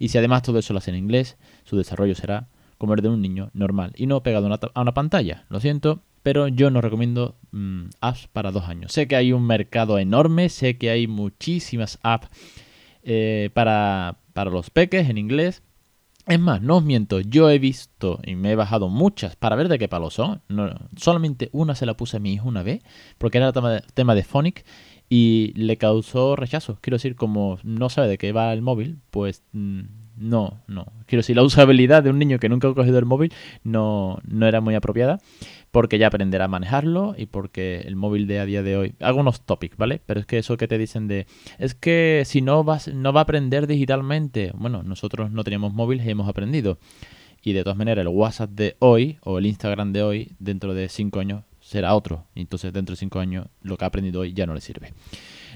Y 0.00 0.08
si 0.08 0.18
además 0.18 0.42
todo 0.42 0.58
eso 0.58 0.72
lo 0.72 0.78
hace 0.78 0.90
en 0.90 0.96
inglés, 0.96 1.38
su 1.64 1.76
desarrollo 1.76 2.14
será 2.14 2.48
como 2.78 2.94
el 2.94 3.02
de 3.02 3.08
un 3.08 3.20
niño 3.20 3.50
normal 3.54 3.92
y 3.96 4.06
no 4.06 4.22
pegado 4.22 4.52
a 4.52 4.80
una 4.80 4.94
pantalla. 4.94 5.44
Lo 5.48 5.60
siento, 5.60 6.02
pero 6.28 6.46
yo 6.46 6.70
no 6.70 6.82
recomiendo 6.82 7.36
mm, 7.52 7.84
apps 8.02 8.28
para 8.30 8.50
dos 8.50 8.64
años. 8.64 8.92
Sé 8.92 9.08
que 9.08 9.16
hay 9.16 9.32
un 9.32 9.46
mercado 9.46 9.98
enorme, 9.98 10.50
sé 10.50 10.76
que 10.76 10.90
hay 10.90 11.06
muchísimas 11.06 11.98
apps 12.02 12.28
eh, 13.02 13.48
para, 13.54 14.18
para 14.34 14.50
los 14.50 14.68
peques 14.68 15.08
en 15.08 15.16
inglés. 15.16 15.62
Es 16.26 16.38
más, 16.38 16.60
no 16.60 16.76
os 16.76 16.84
miento, 16.84 17.20
yo 17.20 17.48
he 17.48 17.58
visto 17.58 18.20
y 18.26 18.36
me 18.36 18.52
he 18.52 18.56
bajado 18.56 18.90
muchas 18.90 19.36
para 19.36 19.56
ver 19.56 19.70
de 19.70 19.78
qué 19.78 19.88
palo 19.88 20.10
son. 20.10 20.42
No, 20.48 20.70
solamente 20.98 21.48
una 21.52 21.74
se 21.74 21.86
la 21.86 21.96
puse 21.96 22.18
a 22.18 22.20
mi 22.20 22.34
hijo 22.34 22.46
una 22.46 22.62
vez, 22.62 22.82
porque 23.16 23.38
era 23.38 23.50
tema 23.54 23.70
de, 23.70 23.80
tema 23.94 24.14
de 24.14 24.22
Phonic 24.22 24.66
y 25.08 25.54
le 25.54 25.78
causó 25.78 26.36
rechazo. 26.36 26.76
Quiero 26.82 26.96
decir, 26.96 27.16
como 27.16 27.58
no 27.62 27.88
sabe 27.88 28.08
de 28.08 28.18
qué 28.18 28.32
va 28.32 28.52
el 28.52 28.60
móvil, 28.60 28.98
pues 29.10 29.44
mm, 29.52 29.80
no, 30.18 30.60
no. 30.66 30.86
Quiero 31.06 31.20
decir, 31.20 31.36
la 31.36 31.42
usabilidad 31.42 32.02
de 32.02 32.10
un 32.10 32.18
niño 32.18 32.38
que 32.38 32.48
nunca 32.48 32.68
ha 32.68 32.74
cogido 32.74 32.98
el 32.98 33.04
móvil 33.04 33.32
no, 33.64 34.18
no 34.26 34.46
era 34.46 34.60
muy 34.60 34.74
apropiada 34.74 35.18
porque 35.70 35.98
ya 35.98 36.08
aprenderá 36.08 36.46
a 36.46 36.48
manejarlo 36.48 37.14
y 37.16 37.26
porque 37.26 37.80
el 37.86 37.96
móvil 37.96 38.26
de 38.26 38.40
a 38.40 38.46
día 38.46 38.62
de 38.62 38.76
hoy... 38.76 38.94
Hago 39.00 39.20
unos 39.20 39.42
topics, 39.42 39.76
¿vale? 39.76 40.00
Pero 40.04 40.20
es 40.20 40.26
que 40.26 40.38
eso 40.38 40.56
que 40.56 40.68
te 40.68 40.78
dicen 40.78 41.08
de... 41.08 41.26
Es 41.58 41.74
que 41.74 42.22
si 42.24 42.40
no, 42.40 42.64
vas, 42.64 42.88
no 42.88 43.12
va 43.12 43.20
a 43.20 43.22
aprender 43.24 43.66
digitalmente. 43.66 44.52
Bueno, 44.54 44.82
nosotros 44.82 45.30
no 45.30 45.44
teníamos 45.44 45.74
móviles 45.74 46.06
y 46.06 46.10
hemos 46.10 46.28
aprendido. 46.28 46.78
Y 47.42 47.52
de 47.52 47.62
todas 47.62 47.78
maneras, 47.78 48.02
el 48.02 48.08
WhatsApp 48.08 48.50
de 48.50 48.76
hoy 48.78 49.18
o 49.22 49.38
el 49.38 49.46
Instagram 49.46 49.92
de 49.92 50.02
hoy, 50.02 50.32
dentro 50.38 50.74
de 50.74 50.88
5 50.88 51.20
años, 51.20 51.44
será 51.60 51.94
otro. 51.94 52.24
Entonces, 52.34 52.72
dentro 52.72 52.94
de 52.94 52.98
5 52.98 53.20
años, 53.20 53.46
lo 53.62 53.76
que 53.76 53.84
ha 53.84 53.88
aprendido 53.88 54.20
hoy 54.20 54.32
ya 54.32 54.46
no 54.46 54.54
le 54.54 54.60
sirve. 54.60 54.94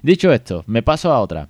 Dicho 0.02 0.32
esto, 0.32 0.62
me 0.66 0.82
paso 0.82 1.12
a 1.12 1.20
otra. 1.20 1.48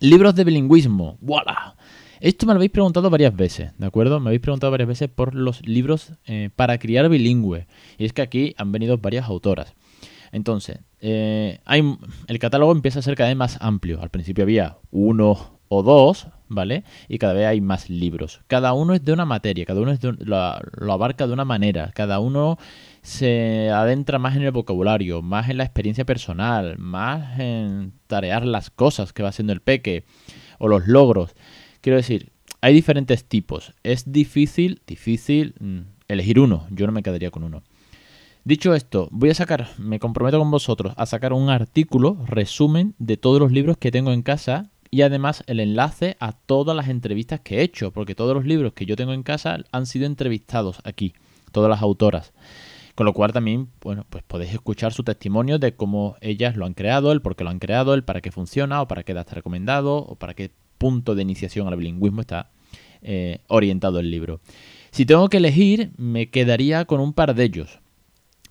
Libros 0.00 0.34
de 0.34 0.44
bilingüismo. 0.44 1.16
¡Voilà! 1.20 1.75
Esto 2.20 2.46
me 2.46 2.52
lo 2.52 2.58
habéis 2.58 2.72
preguntado 2.72 3.10
varias 3.10 3.34
veces, 3.36 3.72
¿de 3.78 3.86
acuerdo? 3.86 4.20
Me 4.20 4.30
habéis 4.30 4.40
preguntado 4.40 4.70
varias 4.70 4.88
veces 4.88 5.08
por 5.08 5.34
los 5.34 5.66
libros 5.66 6.12
eh, 6.26 6.50
para 6.54 6.78
criar 6.78 7.08
bilingüe. 7.08 7.66
Y 7.98 8.04
es 8.04 8.12
que 8.12 8.22
aquí 8.22 8.54
han 8.56 8.72
venido 8.72 8.98
varias 8.98 9.26
autoras. 9.26 9.74
Entonces, 10.32 10.80
eh, 11.00 11.60
el 12.26 12.38
catálogo 12.38 12.72
empieza 12.72 12.98
a 12.98 13.02
ser 13.02 13.16
cada 13.16 13.28
vez 13.28 13.36
más 13.36 13.58
amplio. 13.60 14.00
Al 14.02 14.10
principio 14.10 14.44
había 14.44 14.78
uno 14.90 15.56
o 15.68 15.82
dos, 15.82 16.28
¿vale? 16.48 16.84
Y 17.08 17.18
cada 17.18 17.32
vez 17.32 17.46
hay 17.46 17.60
más 17.60 17.90
libros. 17.90 18.40
Cada 18.46 18.72
uno 18.72 18.94
es 18.94 19.04
de 19.04 19.12
una 19.12 19.24
materia, 19.24 19.64
cada 19.64 19.80
uno 19.80 19.92
es 19.92 20.00
lo, 20.02 20.92
abarca 20.92 21.26
de 21.26 21.32
una 21.32 21.44
manera, 21.44 21.90
cada 21.94 22.20
uno 22.20 22.58
se 23.02 23.70
adentra 23.70 24.18
más 24.18 24.36
en 24.36 24.42
el 24.42 24.50
vocabulario, 24.52 25.22
más 25.22 25.48
en 25.48 25.58
la 25.58 25.64
experiencia 25.64 26.04
personal, 26.04 26.76
más 26.78 27.38
en 27.38 27.92
tarear 28.06 28.46
las 28.46 28.70
cosas 28.70 29.12
que 29.12 29.22
va 29.22 29.30
haciendo 29.30 29.52
el 29.52 29.60
peque 29.60 30.04
o 30.58 30.68
los 30.68 30.86
logros. 30.86 31.34
Quiero 31.80 31.96
decir, 31.96 32.32
hay 32.60 32.74
diferentes 32.74 33.24
tipos. 33.24 33.74
Es 33.82 34.10
difícil, 34.12 34.80
difícil 34.86 35.54
mm, 35.60 35.80
elegir 36.08 36.40
uno. 36.40 36.66
Yo 36.70 36.86
no 36.86 36.92
me 36.92 37.02
quedaría 37.02 37.30
con 37.30 37.44
uno. 37.44 37.62
Dicho 38.44 38.74
esto, 38.74 39.08
voy 39.10 39.30
a 39.30 39.34
sacar, 39.34 39.70
me 39.76 39.98
comprometo 39.98 40.38
con 40.38 40.50
vosotros 40.52 40.94
a 40.96 41.06
sacar 41.06 41.32
un 41.32 41.50
artículo, 41.50 42.16
resumen 42.26 42.94
de 42.98 43.16
todos 43.16 43.40
los 43.40 43.50
libros 43.50 43.76
que 43.76 43.90
tengo 43.90 44.12
en 44.12 44.22
casa 44.22 44.70
y 44.90 45.02
además 45.02 45.42
el 45.48 45.58
enlace 45.58 46.16
a 46.20 46.30
todas 46.30 46.76
las 46.76 46.88
entrevistas 46.88 47.40
que 47.40 47.58
he 47.58 47.62
hecho, 47.62 47.90
porque 47.90 48.14
todos 48.14 48.34
los 48.34 48.44
libros 48.44 48.72
que 48.72 48.86
yo 48.86 48.94
tengo 48.94 49.12
en 49.12 49.24
casa 49.24 49.58
han 49.72 49.86
sido 49.86 50.06
entrevistados 50.06 50.78
aquí, 50.84 51.12
todas 51.50 51.68
las 51.68 51.82
autoras. 51.82 52.32
Con 52.94 53.04
lo 53.04 53.12
cual 53.12 53.32
también, 53.32 53.68
bueno, 53.82 54.06
pues 54.08 54.22
podéis 54.22 54.54
escuchar 54.54 54.92
su 54.92 55.02
testimonio 55.02 55.58
de 55.58 55.74
cómo 55.74 56.16
ellas 56.20 56.56
lo 56.56 56.66
han 56.66 56.74
creado, 56.74 57.12
el 57.12 57.20
por 57.20 57.36
qué 57.36 57.44
lo 57.44 57.50
han 57.50 57.58
creado, 57.58 57.94
el 57.94 58.04
para 58.04 58.20
qué 58.20 58.30
funciona 58.30 58.80
o 58.80 58.88
para 58.88 59.02
qué 59.02 59.12
está 59.12 59.34
recomendado 59.34 59.96
o 59.96 60.14
para 60.14 60.34
qué 60.34 60.52
punto 60.78 61.14
de 61.14 61.22
iniciación 61.22 61.68
al 61.68 61.76
bilingüismo 61.76 62.20
está 62.20 62.50
eh, 63.02 63.38
orientado 63.48 64.00
el 64.00 64.10
libro. 64.10 64.40
Si 64.90 65.04
tengo 65.06 65.28
que 65.28 65.36
elegir, 65.36 65.90
me 65.96 66.30
quedaría 66.30 66.84
con 66.84 67.00
un 67.00 67.12
par 67.12 67.34
de 67.34 67.44
ellos 67.44 67.80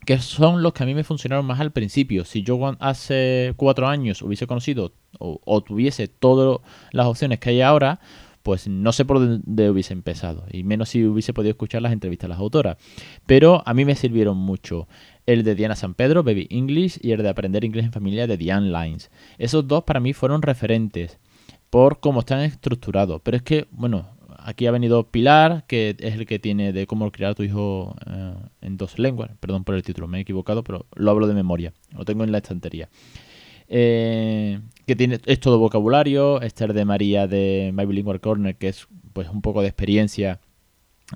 que 0.05 0.19
son 0.19 0.61
los 0.61 0.73
que 0.73 0.83
a 0.83 0.85
mí 0.85 0.93
me 0.93 1.03
funcionaron 1.03 1.45
más 1.45 1.59
al 1.59 1.71
principio. 1.71 2.23
Si 2.25 2.43
yo 2.43 2.59
hace 2.79 3.53
cuatro 3.57 3.87
años 3.87 4.21
hubiese 4.21 4.47
conocido 4.47 4.93
o, 5.17 5.61
tuviese 5.61 6.07
todas 6.07 6.61
las 6.91 7.07
opciones 7.07 7.39
que 7.39 7.49
hay 7.49 7.61
ahora, 7.61 7.99
pues 8.43 8.67
no 8.67 8.91
sé 8.91 9.05
por 9.05 9.19
dónde 9.19 9.69
hubiese 9.71 9.93
empezado, 9.93 10.45
y 10.51 10.63
menos 10.63 10.89
si 10.89 11.03
hubiese 11.03 11.33
podido 11.33 11.51
escuchar 11.51 11.81
las 11.81 11.91
entrevistas 11.91 12.25
a 12.25 12.29
las 12.29 12.39
autoras. 12.39 12.77
Pero 13.25 13.63
a 13.65 13.73
mí 13.73 13.85
me 13.85 13.95
sirvieron 13.95 14.37
mucho 14.37 14.87
el 15.25 15.43
de 15.43 15.55
Diana 15.55 15.75
San 15.75 15.95
Pedro, 15.95 16.23
Baby 16.23 16.47
English, 16.51 16.99
y 17.01 17.11
el 17.11 17.23
de 17.23 17.29
Aprender 17.29 17.63
Inglés 17.63 17.85
en 17.85 17.91
Familia 17.91 18.27
de 18.27 18.37
Diane 18.37 18.69
Lines. 18.69 19.09
Esos 19.39 19.67
dos 19.67 19.83
para 19.83 19.99
mí 19.99 20.13
fueron 20.13 20.43
referentes 20.43 21.17
por 21.69 21.99
cómo 21.99 22.21
están 22.21 22.41
estructurados. 22.41 23.21
Pero 23.23 23.37
es 23.37 23.43
que, 23.43 23.67
bueno, 23.71 24.07
aquí 24.37 24.67
ha 24.67 24.71
venido 24.71 25.09
Pilar, 25.09 25.65
que 25.67 25.95
es 25.99 26.15
el 26.15 26.25
que 26.25 26.39
tiene 26.39 26.71
de 26.71 26.87
cómo 26.87 27.11
criar 27.11 27.31
a 27.31 27.35
tu 27.35 27.43
hijo 27.43 27.95
eh, 28.05 28.35
en 28.61 28.77
dos 28.77 28.99
lenguas. 28.99 29.31
Perdón 29.39 29.63
por 29.63 29.75
el 29.75 29.83
título, 29.83 30.07
me 30.07 30.19
he 30.19 30.21
equivocado, 30.21 30.63
pero 30.63 30.85
lo 30.95 31.11
hablo 31.11 31.27
de 31.27 31.33
memoria. 31.33 31.73
Lo 31.95 32.05
tengo 32.05 32.23
en 32.23 32.31
la 32.31 32.37
estantería. 32.37 32.89
Eh, 33.67 34.59
que 34.85 34.95
tiene 34.95 35.19
es 35.25 35.39
todo 35.39 35.59
vocabulario. 35.59 36.41
Esther 36.41 36.73
de 36.73 36.85
María 36.85 37.27
de 37.27 37.71
My 37.73 37.85
Bilingual 37.85 38.21
Corner, 38.21 38.55
que 38.55 38.69
es 38.69 38.87
pues 39.13 39.29
un 39.29 39.41
poco 39.41 39.61
de 39.61 39.67
experiencia 39.67 40.39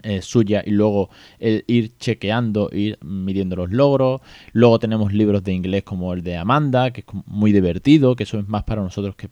eh, 0.04 0.22
suya 0.22 0.64
y 0.66 0.72
luego 0.72 1.10
el 1.40 1.64
ir 1.68 1.98
chequeando, 1.98 2.70
ir 2.72 2.98
midiendo 3.04 3.56
los 3.56 3.72
logros. 3.72 4.22
Luego 4.54 4.80
tenemos 4.80 5.14
libros 5.14 5.44
de 5.44 5.54
inglés 5.54 5.84
como 5.84 6.14
el 6.14 6.24
de 6.24 6.38
Amanda, 6.38 6.92
que 6.92 7.02
es 7.02 7.08
muy 7.26 7.52
divertido, 7.52 8.16
que 8.16 8.24
eso 8.24 8.40
es 8.40 8.48
más 8.48 8.64
para 8.64 8.82
nosotros 8.82 9.16
que 9.16 9.30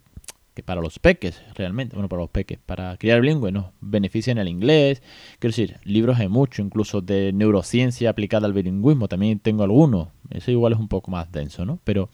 que 0.57 0.63
para 0.63 0.81
los 0.81 0.97
peques, 0.97 1.39
realmente, 1.53 1.95
bueno, 1.95 2.09
para 2.09 2.23
los 2.23 2.31
peques, 2.31 2.57
para 2.57 2.97
criar 2.97 3.21
bilingüe, 3.21 3.51
nos 3.51 3.65
benefician 3.79 4.39
el 4.39 4.47
inglés. 4.47 5.03
Quiero 5.37 5.51
decir, 5.51 5.77
libros 5.83 6.17
hay 6.17 6.29
mucho, 6.29 6.63
incluso 6.63 7.01
de 7.01 7.31
neurociencia 7.31 8.09
aplicada 8.09 8.47
al 8.47 8.53
bilingüismo, 8.53 9.07
también 9.07 9.37
tengo 9.37 9.61
algunos. 9.61 10.07
Eso 10.31 10.49
igual 10.49 10.73
es 10.73 10.79
un 10.79 10.87
poco 10.87 11.11
más 11.11 11.31
denso, 11.31 11.63
¿no? 11.63 11.79
Pero 11.83 12.09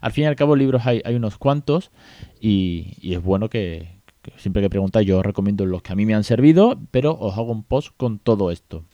al 0.00 0.12
fin 0.12 0.22
y 0.22 0.26
al 0.28 0.36
cabo, 0.36 0.54
libros 0.54 0.86
hay, 0.86 1.02
hay 1.04 1.16
unos 1.16 1.36
cuantos 1.36 1.90
y, 2.40 2.94
es 3.02 3.20
bueno 3.20 3.50
que, 3.50 3.88
que 4.22 4.34
siempre 4.36 4.62
que 4.62 4.70
preguntáis, 4.70 5.08
yo 5.08 5.18
os 5.18 5.26
recomiendo 5.26 5.66
los 5.66 5.82
que 5.82 5.92
a 5.92 5.96
mí 5.96 6.06
me 6.06 6.14
han 6.14 6.22
servido, 6.22 6.78
pero 6.92 7.18
os 7.18 7.36
hago 7.36 7.50
un 7.50 7.64
post 7.64 7.88
con 7.96 8.20
todo 8.20 8.52
esto. 8.52 8.84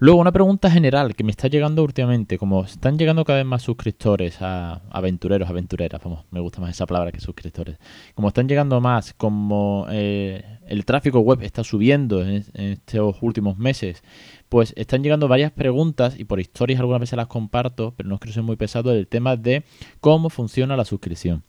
Luego, 0.00 0.20
una 0.20 0.30
pregunta 0.30 0.70
general 0.70 1.16
que 1.16 1.24
me 1.24 1.32
está 1.32 1.48
llegando 1.48 1.82
últimamente, 1.82 2.38
como 2.38 2.62
están 2.62 2.96
llegando 2.96 3.24
cada 3.24 3.38
vez 3.38 3.46
más 3.46 3.62
suscriptores 3.62 4.40
a 4.40 4.80
aventureros, 4.90 5.48
aventureras, 5.48 6.00
vamos, 6.00 6.24
me 6.30 6.38
gusta 6.38 6.60
más 6.60 6.70
esa 6.70 6.86
palabra 6.86 7.10
que 7.10 7.18
suscriptores, 7.18 7.78
como 8.14 8.28
están 8.28 8.46
llegando 8.46 8.80
más, 8.80 9.12
como 9.12 9.88
eh, 9.90 10.60
el 10.68 10.84
tráfico 10.84 11.18
web 11.18 11.42
está 11.42 11.64
subiendo 11.64 12.22
en, 12.24 12.44
estos 12.54 13.16
últimos 13.22 13.58
meses, 13.58 14.04
pues 14.48 14.72
están 14.76 15.02
llegando 15.02 15.26
varias 15.26 15.50
preguntas 15.50 16.14
y 16.16 16.22
por 16.22 16.38
historias 16.38 16.78
algunas 16.78 17.00
veces 17.00 17.16
las 17.16 17.26
comparto, 17.26 17.92
pero 17.96 18.08
no 18.08 18.20
creo 18.20 18.30
que 18.30 18.34
sea 18.34 18.42
muy 18.44 18.54
pesado, 18.54 18.92
el 18.92 19.08
tema 19.08 19.34
de 19.34 19.64
cómo 20.00 20.30
funciona 20.30 20.76
la 20.76 20.84
suscripción. 20.84 21.42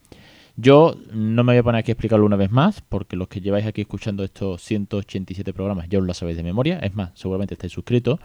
Yo 0.62 0.98
no 1.14 1.46
me 1.46 1.54
voy 1.54 1.60
a 1.60 1.64
poner 1.64 1.80
aquí 1.80 1.92
a 1.92 1.94
explicarlo 1.94 2.26
una 2.26 2.36
vez 2.36 2.52
más, 2.52 2.82
porque 2.82 3.16
los 3.16 3.30
que 3.30 3.40
lleváis 3.40 3.66
aquí 3.66 3.80
escuchando 3.80 4.26
estos 4.26 4.62
187 4.62 5.54
programas 5.54 5.88
ya 5.88 6.00
os 6.00 6.06
lo 6.06 6.14
sabéis 6.14 6.36
de 6.36 6.44
memoria. 6.44 6.80
Es 6.80 6.94
más, 6.94 7.12
seguramente 7.14 7.54
estáis 7.54 7.72
suscritos. 7.72 8.20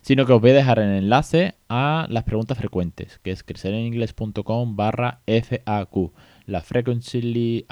Sino 0.00 0.26
que 0.26 0.32
os 0.32 0.40
voy 0.40 0.50
a 0.50 0.54
dejar 0.54 0.80
el 0.80 0.90
enlace 0.90 1.54
a 1.68 2.06
las 2.08 2.24
preguntas 2.24 2.58
frecuentes, 2.58 3.20
que 3.22 3.30
es 3.30 3.44
crecereningles.com 3.44 4.74
barra 4.74 5.20
FAQ 5.26 6.12
la 6.46 6.62
frequently 6.62 7.66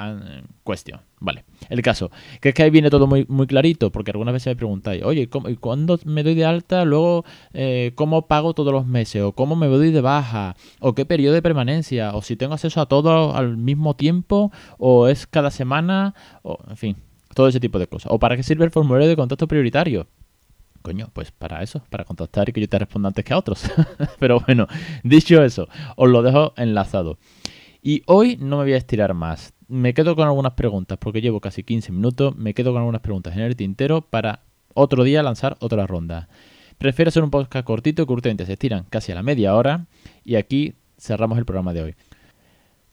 question. 0.65 1.01
Vale, 1.19 1.45
el 1.68 1.82
caso, 1.82 2.11
que 2.40 2.50
es 2.50 2.54
que 2.54 2.62
ahí 2.62 2.70
viene 2.70 2.90
todo 2.90 3.06
muy, 3.06 3.25
muy 3.28 3.46
clarito, 3.46 3.90
porque 3.90 4.11
algunas 4.11 4.32
veces 4.32 4.49
me 4.52 4.56
preguntáis, 4.56 5.02
oye, 5.02 5.28
¿y 5.49 5.56
cuándo 5.56 5.99
me 6.04 6.23
doy 6.23 6.35
de 6.35 6.44
alta? 6.44 6.85
Luego, 6.85 7.25
eh, 7.52 7.92
¿cómo 7.94 8.26
pago 8.26 8.54
todos 8.54 8.73
los 8.73 8.87
meses? 8.87 9.23
¿O 9.23 9.32
cómo 9.32 9.56
me 9.56 9.66
doy 9.66 9.90
de 9.90 10.00
baja? 10.00 10.56
¿O 10.80 10.94
qué 10.94 11.04
periodo 11.04 11.35
de 11.35 11.42
permanencia? 11.42 12.14
¿O 12.14 12.23
si 12.23 12.37
tengo 12.37 12.54
acceso 12.54 12.80
a 12.80 12.87
todo 12.87 13.35
al 13.35 13.56
mismo 13.56 13.94
tiempo? 13.94 14.52
¿O 14.78 15.08
es 15.08 15.26
cada 15.26 15.50
semana? 15.50 16.14
O, 16.42 16.58
en 16.68 16.76
fin, 16.76 16.96
todo 17.35 17.49
ese 17.49 17.61
tipo 17.61 17.78
de 17.78 17.87
cosas. 17.87 18.11
¿O 18.12 18.18
para 18.18 18.37
qué 18.37 18.42
sirve 18.42 18.64
el 18.64 18.70
formulario 18.70 19.08
de 19.08 19.16
contacto 19.16 19.46
prioritario? 19.46 20.06
Coño, 20.82 21.11
pues 21.12 21.32
para 21.32 21.62
eso, 21.62 21.82
para 21.90 22.04
contactar 22.04 22.49
y 22.49 22.52
que 22.52 22.61
yo 22.61 22.68
te 22.68 22.78
responda 22.78 23.08
antes 23.08 23.25
que 23.25 23.35
a 23.35 23.38
otros. 23.38 23.64
Pero 24.20 24.40
bueno, 24.40 24.68
dicho 25.02 25.42
eso, 25.42 25.68
os 25.96 26.08
lo 26.08 26.23
dejo 26.23 26.54
enlazado. 26.56 27.18
Y 27.82 28.02
hoy 28.06 28.37
no 28.37 28.58
me 28.58 28.64
voy 28.64 28.73
a 28.75 28.76
estirar 28.76 29.12
más. 29.12 29.52
Me 29.68 29.94
quedo 29.94 30.14
con 30.14 30.28
algunas 30.28 30.52
preguntas 30.52 30.96
porque 30.99 31.20
llevo 31.20 31.40
casi 31.40 31.64
15 31.64 31.92
minutos. 31.92 32.37
Me 32.37 32.54
quedo 32.54 32.73
con 32.73 32.80
algunas 32.80 33.00
preguntas 33.00 33.35
en 33.35 33.42
el 33.42 33.56
tintero 33.56 34.02
para 34.02 34.40
otro 34.75 35.02
día 35.02 35.23
lanzar 35.23 35.56
otra 35.61 35.87
ronda. 35.87 36.28
Prefiero 36.78 37.08
hacer 37.08 37.25
un 37.25 37.30
podcast 37.30 37.64
cortito 37.64 38.06
que 38.06 38.12
urgente 38.12 38.46
se 38.46 38.52
estiran 38.52 38.85
casi 38.90 39.12
a 39.12 39.16
la 39.16 39.23
media 39.23 39.54
hora. 39.56 39.87
Y 40.25 40.37
aquí 40.37 40.75
cerramos 40.99 41.38
el 41.38 41.44
programa 41.44 41.73
de 41.73 41.82
hoy. 41.82 41.94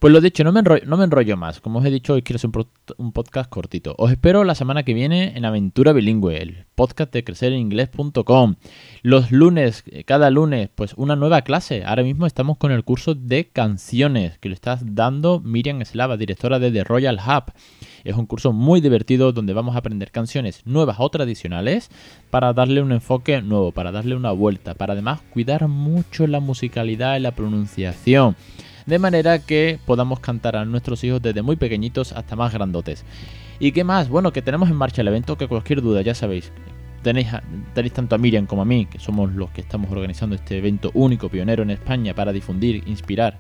Pues 0.04 0.12
lo 0.12 0.20
dicho, 0.20 0.44
no 0.44 0.52
me, 0.52 0.60
enrollo, 1.06 1.38
más. 1.38 1.62
Como 1.62 1.80
os 1.80 1.86
he 1.86 1.90
dicho, 1.90 2.12
hoy 2.12 2.24
quiero 2.24 2.36
hacer 2.36 2.50
un, 2.98 3.14
podcast 3.14 3.50
cortito. 3.50 3.96
Os 3.98 4.12
espero 4.12 4.44
la 4.44 4.54
semana 4.54 4.84
que 4.84 4.94
viene 4.94 5.32
en 5.38 5.46
Aventura 5.46 5.94
Bilingüe, 5.94 6.42
el 6.42 6.66
podcast 6.76 7.14
de 7.14 7.24
creceringlés.com. 7.24 8.56
Los 9.02 9.32
lunes, 9.32 9.86
eh, 9.86 10.04
cada 10.04 10.30
lunes, 10.30 10.70
pues 10.76 10.94
una 10.98 11.16
nueva 11.16 11.44
clase. 11.44 11.86
Ahora 11.86 12.04
mismo 12.04 12.26
estamos 12.26 12.58
con 12.58 12.74
el 12.74 12.84
curso 12.84 13.16
de 13.16 13.48
canciones 13.48 14.38
que 14.40 14.50
lo 14.50 14.56
está 14.56 14.78
dando 14.84 15.40
Miriam 15.40 15.82
Slava, 15.86 16.18
directora 16.18 16.60
de 16.60 16.70
The 16.70 16.84
Royal 16.84 17.22
Hub. 17.26 17.54
Es 18.04 18.18
un 18.18 18.26
curso 18.26 18.52
muy 18.52 18.82
divertido 18.82 19.32
donde 19.32 19.54
vamos 19.54 19.76
a 19.76 19.80
aprender 19.80 20.12
canciones 20.12 20.64
nuevas 20.66 20.98
o 21.00 21.08
tradicionales 21.08 21.90
para 22.30 22.52
darle 22.52 22.82
un 22.82 22.92
enfoque 22.92 23.42
nuevo, 23.42 23.72
para 23.72 23.94
darle 23.94 24.18
una 24.18 24.34
vuelta, 24.34 24.74
para 24.74 24.92
además 24.92 25.22
cuidar 25.30 25.70
mucho 25.70 26.28
la 26.28 26.42
musicalidad 26.42 27.16
y 27.16 27.22
la 27.22 27.32
pronunciación 27.32 28.36
de 28.86 29.00
manera 29.00 29.40
que 29.40 29.80
podamos 29.86 30.20
cantar 30.20 30.56
a 30.56 30.66
nuestros 30.66 31.04
hijos 31.04 31.22
desde 31.22 31.42
muy 31.42 31.56
pequeñitos 31.56 32.12
hasta 32.12 32.36
más 32.36 32.54
grandotes. 32.54 33.06
¿Y 33.60 33.72
qué 33.72 33.84
más? 33.84 34.10
Bueno, 34.10 34.34
que 34.34 34.42
tenemos 34.42 34.70
en 34.70 34.76
marcha 34.76 35.02
el 35.02 35.08
evento, 35.08 35.38
que 35.38 35.48
cualquier 35.48 35.82
duda, 35.82 36.02
ya 36.02 36.16
sabéis, 36.16 36.52
tenéis, 37.04 37.30
tanto 37.94 38.16
a 38.16 38.18
Miriam 38.18 38.46
como 38.46 38.64
a 38.64 38.66
mí, 38.66 38.86
que 38.86 39.00
somos 39.00 39.32
los 39.34 39.52
que 39.52 39.62
estamos 39.62 39.92
organizando 39.92 40.36
este 40.36 40.58
evento 40.58 40.92
único, 40.94 41.30
pionero 41.30 41.64
en 41.64 41.70
España, 41.70 42.14
para 42.14 42.34
difundir, 42.34 42.84
inspirar 42.88 43.40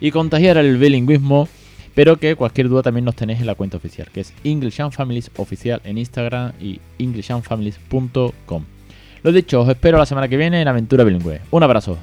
y 0.00 0.10
contagiar 0.10 0.56
el 0.58 0.76
bilingüismo. 0.76 1.48
Pero 1.92 2.18
que 2.18 2.36
cualquier 2.36 2.68
duda 2.68 2.82
también 2.82 3.04
nos 3.04 3.16
tenéis 3.16 3.40
en 3.40 3.46
la 3.46 3.56
cuenta 3.56 3.76
oficial, 3.76 4.08
que 4.12 4.20
es 4.20 4.32
English 4.44 4.80
and 4.80 4.92
Families 4.92 5.30
oficial 5.36 5.80
en 5.82 5.98
Instagram 5.98 6.52
y 6.60 6.80
englishandfamilies.com. 7.00 8.64
Lo 9.22 9.32
dicho, 9.32 9.60
os 9.60 9.68
espero 9.68 9.98
la 9.98 10.06
semana 10.06 10.28
que 10.28 10.36
viene 10.36 10.62
en 10.62 10.68
Aventura 10.68 11.02
Bilingüe. 11.02 11.40
Un 11.50 11.62
abrazo. 11.64 11.98